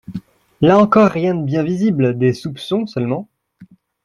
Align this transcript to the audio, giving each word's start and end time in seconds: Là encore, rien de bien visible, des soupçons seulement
Là 0.61 0.79
encore, 0.79 1.11
rien 1.11 1.35
de 1.35 1.43
bien 1.45 1.61
visible, 1.61 2.17
des 2.17 2.33
soupçons 2.33 2.87
seulement 2.87 3.29